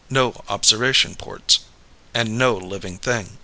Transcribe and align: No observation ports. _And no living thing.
No 0.09 0.41
observation 0.49 1.13
ports. 1.13 1.59
_And 2.15 2.29
no 2.29 2.55
living 2.57 2.97
thing. 2.97 3.37